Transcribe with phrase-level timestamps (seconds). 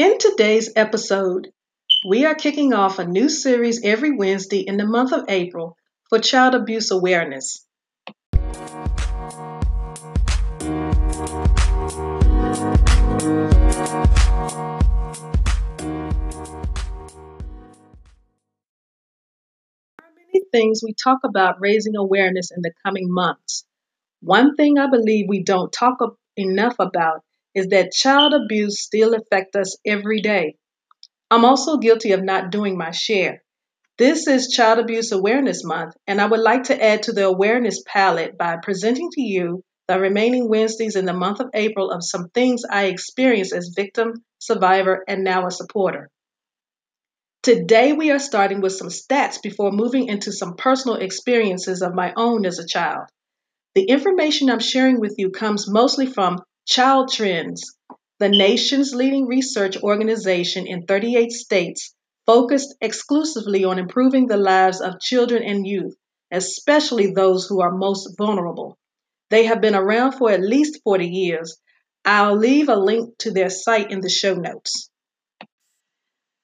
[0.00, 1.52] In today's episode,
[2.08, 5.76] we are kicking off a new series every Wednesday in the month of April
[6.08, 7.66] for child abuse awareness.
[20.16, 23.66] many things we talk about raising awareness in the coming months.
[24.22, 25.98] One thing I believe we don't talk
[26.38, 27.22] enough about
[27.54, 30.54] is that child abuse still affects us every day.
[31.30, 33.42] I'm also guilty of not doing my share.
[33.98, 37.82] This is Child Abuse Awareness Month, and I would like to add to the awareness
[37.86, 42.30] palette by presenting to you the remaining Wednesdays in the month of April of some
[42.30, 46.08] things I experienced as victim, survivor, and now a supporter.
[47.42, 52.12] Today, we are starting with some stats before moving into some personal experiences of my
[52.16, 53.04] own as a child.
[53.74, 56.38] The information I'm sharing with you comes mostly from
[56.70, 57.76] Child Trends,
[58.20, 65.00] the nation's leading research organization in 38 states focused exclusively on improving the lives of
[65.00, 65.96] children and youth,
[66.30, 68.78] especially those who are most vulnerable.
[69.30, 71.58] They have been around for at least 40 years.
[72.04, 74.90] I'll leave a link to their site in the show notes.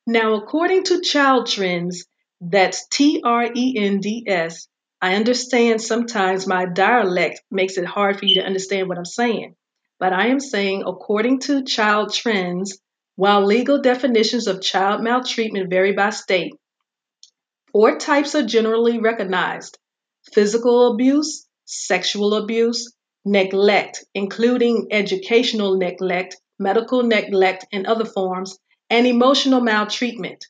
[0.09, 2.05] Now, according to Child Trends,
[2.41, 4.67] that's T R E N D S,
[5.01, 9.55] I understand sometimes my dialect makes it hard for you to understand what I'm saying,
[9.99, 12.79] but I am saying, according to Child Trends,
[13.17, 16.53] while legal definitions of child maltreatment vary by state,
[17.73, 19.79] four types are generally recognized
[20.35, 22.93] physical abuse, sexual abuse,
[23.25, 28.59] neglect, including educational neglect, medical neglect, and other forms,
[28.91, 30.45] and emotional maltreatment.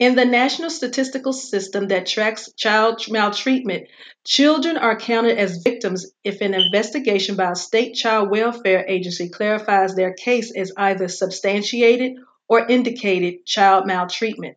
[0.00, 3.88] In the national statistical system that tracks child maltreatment,
[4.24, 9.94] children are counted as victims if an investigation by a state child welfare agency clarifies
[9.94, 12.16] their case as either substantiated
[12.48, 14.56] or indicated child maltreatment.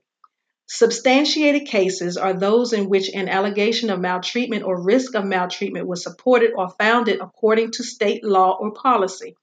[0.68, 6.04] Substantiated cases are those in which an allegation of maltreatment or risk of maltreatment was
[6.04, 9.36] supported or founded according to state law or policy.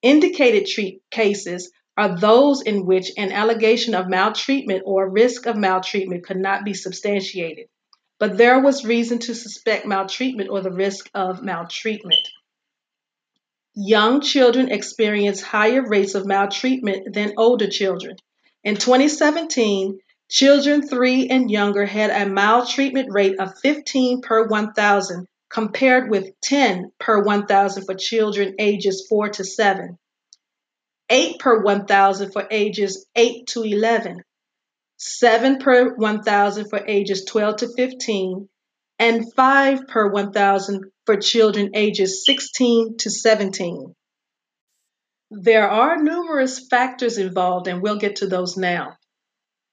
[0.00, 0.68] Indicated
[1.10, 6.64] cases are those in which an allegation of maltreatment or risk of maltreatment could not
[6.64, 7.66] be substantiated,
[8.18, 12.28] but there was reason to suspect maltreatment or the risk of maltreatment.
[13.74, 18.16] Young children experience higher rates of maltreatment than older children.
[18.62, 26.10] In 2017, children 3 and younger had a maltreatment rate of 15 per 1,000 compared
[26.10, 29.98] with 10 per 1,000 for children ages 4 to 7.
[31.08, 34.22] 8 per 1,000 for ages 8 to 11,
[34.96, 38.48] 7 per 1,000 for ages 12 to 15,
[38.98, 43.94] and 5 per 1,000 for children ages 16 to 17.
[45.30, 48.96] There are numerous factors involved, and we'll get to those now,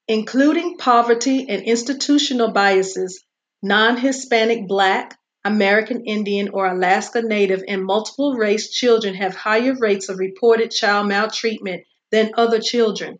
[0.08, 3.22] including poverty and institutional biases,
[3.62, 10.08] non Hispanic Black, American Indian, or Alaska Native, and multiple race children have higher rates
[10.08, 13.18] of reported child maltreatment than other children.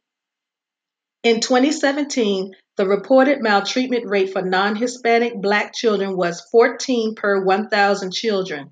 [1.25, 8.12] In 2017, the reported maltreatment rate for non Hispanic Black children was 14 per 1,000
[8.12, 8.71] children,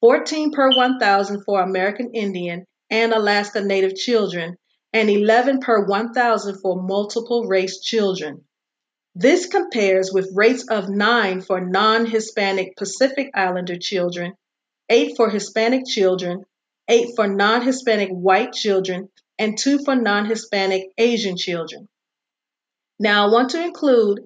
[0.00, 4.56] 14 per 1,000 for American Indian and Alaska Native children,
[4.92, 8.44] and 11 per 1,000 for multiple race children.
[9.14, 14.34] This compares with rates of 9 for non Hispanic Pacific Islander children,
[14.88, 16.44] 8 for Hispanic children,
[16.88, 19.08] 8 for non Hispanic white children,
[19.38, 21.88] and 2 for non Hispanic Asian children.
[22.98, 24.20] Now, I want to include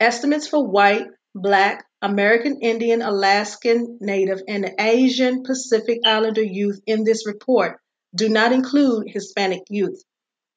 [0.00, 7.26] estimates for white, black, American Indian, Alaskan Native, and Asian Pacific Islander youth in this
[7.26, 7.78] report
[8.14, 10.02] do not include Hispanic youth.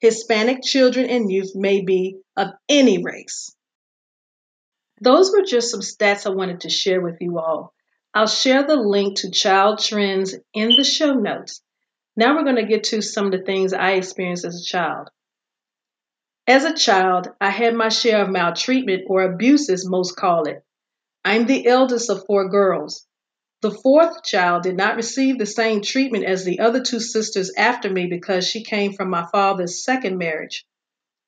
[0.03, 3.55] Hispanic children and youth may be of any race.
[4.99, 7.73] Those were just some stats I wanted to share with you all.
[8.13, 11.61] I'll share the link to child trends in the show notes.
[12.17, 15.07] Now we're going to get to some of the things I experienced as a child.
[16.47, 20.65] As a child, I had my share of maltreatment or abuse, as most call it.
[21.23, 23.07] I'm the eldest of four girls.
[23.63, 27.89] The fourth child did not receive the same treatment as the other two sisters after
[27.89, 30.65] me because she came from my father's second marriage.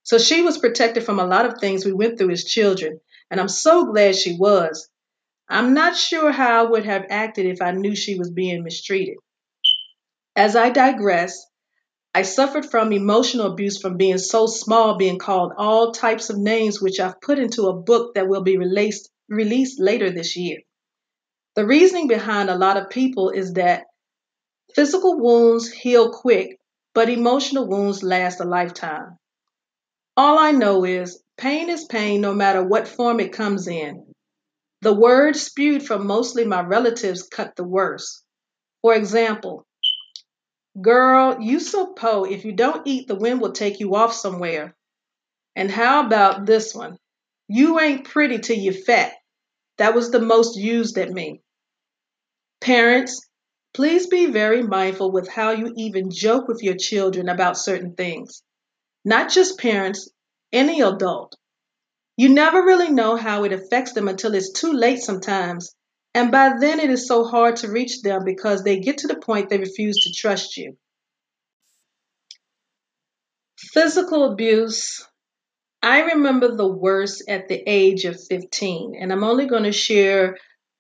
[0.04, 3.00] So she was protected from a lot of things we went through as children,
[3.32, 4.90] and I'm so glad she was.
[5.48, 9.16] I'm not sure how I would have acted if I knew she was being mistreated.
[10.36, 11.42] As I digress,
[12.14, 16.82] I suffered from emotional abuse from being so small, being called all types of names,
[16.82, 20.58] which I've put into a book that will be released, released later this year.
[21.56, 23.86] The reasoning behind a lot of people is that
[24.76, 26.60] physical wounds heal quick,
[26.94, 29.18] but emotional wounds last a lifetime.
[30.18, 34.06] All I know is pain is pain no matter what form it comes in.
[34.82, 38.26] The words spewed from mostly my relatives cut the worst.
[38.82, 39.66] For example,
[40.82, 44.76] girl, you so po, if you don't eat, the wind will take you off somewhere.
[45.56, 46.98] And how about this one?
[47.48, 49.14] You ain't pretty till you fat.
[49.78, 51.42] That was the most used at me.
[52.66, 53.30] Parents,
[53.76, 58.42] please be very mindful with how you even joke with your children about certain things.
[59.06, 60.10] Not just parents,
[60.52, 61.36] any adult.
[62.18, 65.76] You never really know how it affects them until it's too late sometimes.
[66.16, 69.20] And by then it is so hard to reach them because they get to the
[69.20, 70.76] point they refuse to trust you.
[73.60, 75.08] Physical abuse.
[75.84, 80.38] I remember the worst at the age of 15, and I'm only going to share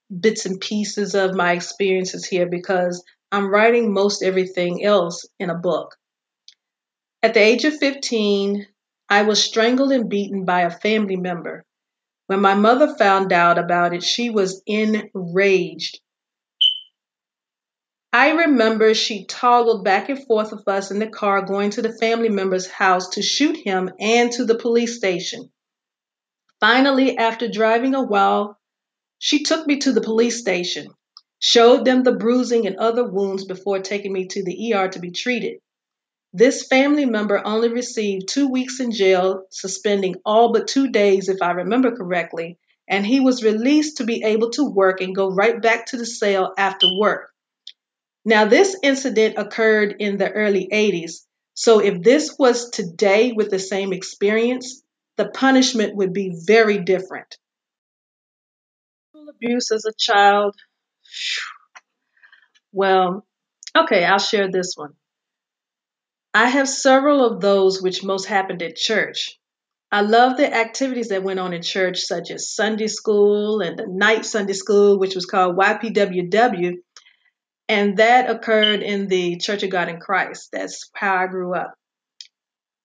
[0.10, 5.56] bits and pieces of my experiences here because I'm writing most everything else in a
[5.56, 5.96] book.
[7.24, 8.68] At the age of 15,
[9.10, 11.66] I was strangled and beaten by a family member.
[12.28, 16.00] When my mother found out about it, she was enraged.
[18.13, 21.92] I remember she toggled back and forth with us in the car going to the
[21.92, 25.51] family member's house to shoot him and to the police station.
[26.62, 28.58] Finally, after driving a while,
[29.25, 30.86] she took me to the police station,
[31.39, 35.10] showed them the bruising and other wounds before taking me to the ER to be
[35.10, 35.57] treated.
[36.31, 41.42] This family member only received two weeks in jail, suspending all but two days, if
[41.42, 45.60] I remember correctly, and he was released to be able to work and go right
[45.60, 47.31] back to the cell after work.
[48.25, 51.25] Now, this incident occurred in the early 80s,
[51.56, 54.83] so if this was today with the same experience,
[55.18, 57.39] the punishment would be very different
[59.30, 60.56] abuse as a child,
[62.72, 63.25] well,
[63.77, 64.94] okay, I'll share this one.
[66.33, 69.39] I have several of those which most happened at church.
[69.92, 73.88] I love the activities that went on in church, such as Sunday school and the
[73.88, 76.74] night Sunday school, which was called YPWW.
[77.69, 80.50] And that occurred in the Church of God in Christ.
[80.51, 81.74] That's how I grew up.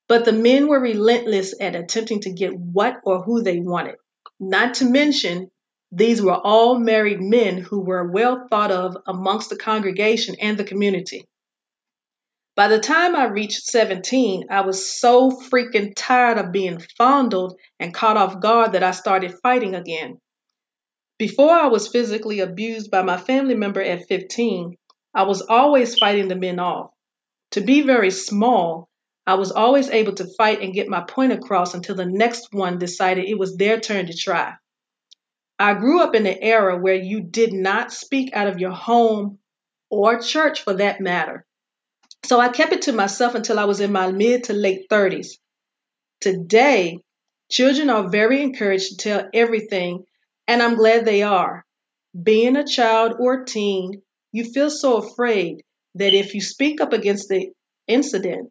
[0.09, 3.97] But the men were relentless at attempting to get what or who they wanted.
[4.39, 5.51] Not to mention,
[5.93, 10.65] these were all married men who were well thought of amongst the congregation and the
[10.65, 11.27] community.
[12.55, 17.95] By the time I reached 17, I was so freaking tired of being fondled and
[17.95, 20.21] caught off guard that I started fighting again.
[21.19, 24.77] Before I was physically abused by my family member at 15,
[25.15, 26.91] I was always fighting the men off.
[27.53, 28.89] To be very small,
[29.27, 32.79] I was always able to fight and get my point across until the next one
[32.79, 34.55] decided it was their turn to try.
[35.61, 39.41] I grew up in an era where you did not speak out of your home
[39.91, 41.45] or church for that matter.
[42.25, 45.33] So I kept it to myself until I was in my mid to late 30s.
[46.23, 47.01] Today,
[47.51, 50.05] children are very encouraged to tell everything,
[50.49, 51.67] and I'm glad they are.
[52.21, 54.01] Being a child or teen,
[54.33, 55.63] you feel so afraid
[55.95, 57.51] that if you speak up against the
[57.87, 58.51] incident,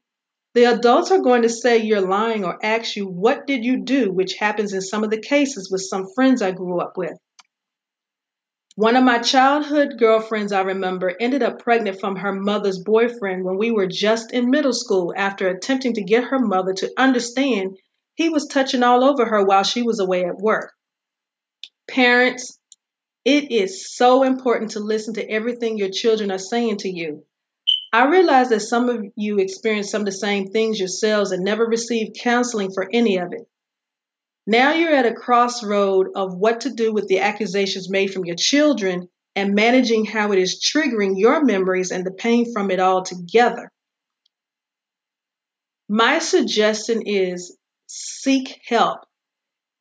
[0.56, 4.12] the adults are going to say you're lying or ask you, What did you do?
[4.12, 7.18] which happens in some of the cases with some friends I grew up with.
[8.75, 13.57] One of my childhood girlfriends, I remember, ended up pregnant from her mother's boyfriend when
[13.57, 17.77] we were just in middle school after attempting to get her mother to understand
[18.15, 20.72] he was touching all over her while she was away at work.
[21.89, 22.58] Parents,
[23.25, 27.25] it is so important to listen to everything your children are saying to you.
[27.91, 31.65] I realize that some of you experience some of the same things yourselves and never
[31.65, 33.48] received counseling for any of it.
[34.46, 38.36] Now you're at a crossroad of what to do with the accusations made from your
[38.36, 43.03] children and managing how it is triggering your memories and the pain from it all
[43.03, 43.72] together.
[45.88, 49.00] My suggestion is seek help.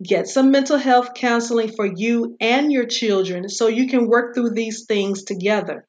[0.02, 4.50] Get some mental health counseling for you and your children so you can work through
[4.50, 5.86] these things together.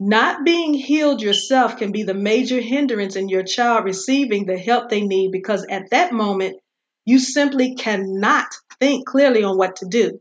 [0.00, 4.88] Not being healed yourself can be the major hindrance in your child receiving the help
[4.88, 6.60] they need because at that moment,
[7.04, 8.46] you simply cannot
[8.78, 10.20] think clearly on what to do.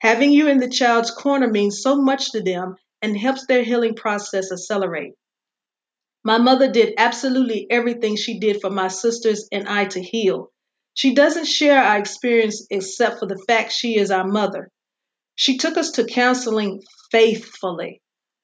[0.00, 3.96] Having you in the child's corner means so much to them and helps their healing
[3.96, 5.14] process accelerate.
[6.22, 10.52] My mother did absolutely everything she did for my sisters and I to heal.
[10.94, 14.70] She doesn't share our experience except for the fact she is our mother.
[15.34, 18.00] She took us to counseling faithfully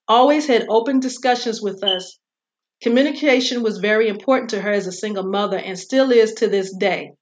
[0.09, 2.19] always had open discussions with us.
[2.83, 6.75] Communication was very important to her as a single mother and still is to this
[6.77, 7.13] day.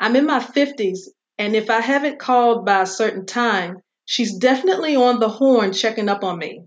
[0.00, 1.00] I'm in my 50s,
[1.38, 6.08] and if I haven't called by a certain time, she's definitely on the horn checking
[6.08, 6.62] up on me.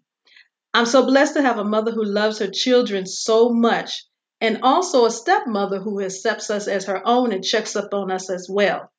[0.73, 4.05] I'm so blessed to have a mother who loves her children so much
[4.41, 8.29] and also a stepmother who accepts us as her own and checks up on us
[8.29, 8.91] as well.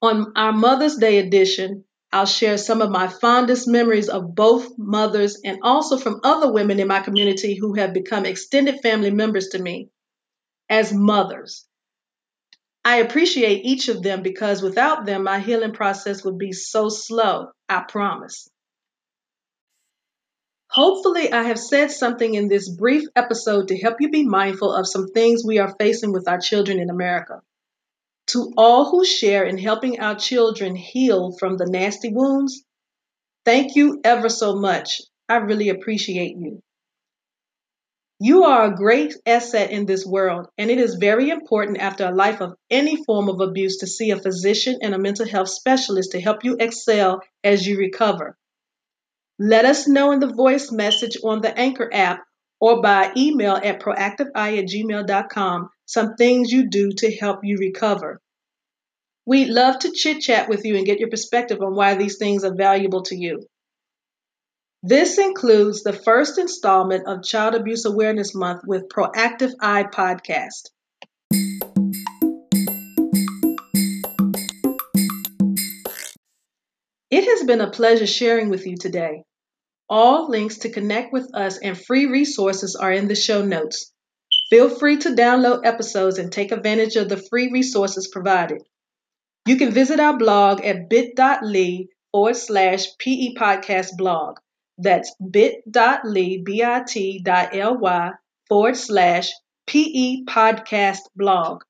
[0.00, 5.40] On our Mother's Day edition, I'll share some of my fondest memories of both mothers
[5.42, 9.58] and also from other women in my community who have become extended family members to
[9.58, 9.88] me
[10.68, 11.66] as mothers.
[12.84, 17.52] I appreciate each of them because without them, my healing process would be so slow,
[17.68, 18.50] I promise.
[20.68, 24.88] Hopefully, I have said something in this brief episode to help you be mindful of
[24.88, 27.42] some things we are facing with our children in America.
[28.28, 32.64] To all who share in helping our children heal from the nasty wounds,
[33.44, 35.02] thank you ever so much.
[35.28, 36.62] I really appreciate you.
[38.20, 42.14] You are a great asset in this world, and it is very important after a
[42.14, 46.12] life of any form of abuse to see a physician and a mental health specialist
[46.12, 48.36] to help you excel as you recover.
[49.40, 52.22] Let us know in the voice message on the Anchor app
[52.62, 58.20] or by email at proactiveeye at gmail.com some things you do to help you recover.
[59.26, 62.44] We'd love to chit chat with you and get your perspective on why these things
[62.44, 63.40] are valuable to you.
[64.84, 70.70] This includes the first installment of Child Abuse Awareness Month with Proactive Eye Podcast.
[77.10, 79.24] It has been a pleasure sharing with you today.
[79.94, 83.92] All links to connect with us and free resources are in the show notes.
[84.48, 88.62] Feel free to download episodes and take advantage of the free resources provided.
[89.44, 94.38] You can visit our blog at bit.ly forward slash PE podcast blog.
[94.78, 98.12] That's bit.ly, bit.ly
[98.48, 99.30] forward slash
[99.66, 101.64] PE podcast blog.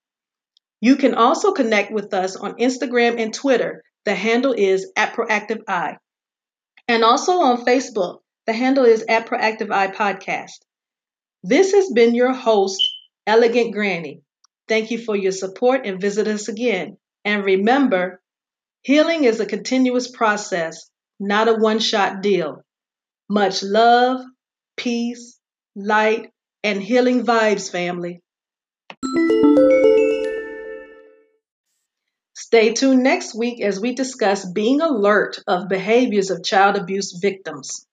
[0.80, 3.82] You can also connect with us on Instagram and Twitter.
[4.04, 5.96] The handle is at Proactive Eye
[6.88, 8.18] and also on Facebook.
[8.46, 10.58] The handle is at Proactive Eye Podcast.
[11.42, 12.80] This has been your host,
[13.26, 14.22] Elegant Granny.
[14.68, 16.96] Thank you for your support and visit us again.
[17.24, 18.20] And remember,
[18.82, 22.62] healing is a continuous process, not a one shot deal.
[23.28, 24.20] Much love,
[24.76, 25.38] peace,
[25.76, 26.30] light,
[26.64, 28.20] and healing vibes, family.
[32.52, 37.86] Stay tuned next week as we discuss being alert of behaviors of child abuse victims.